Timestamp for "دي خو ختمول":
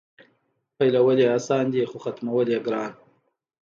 1.73-2.47